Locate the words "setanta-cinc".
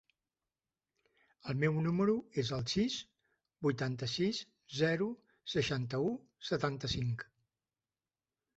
6.51-7.29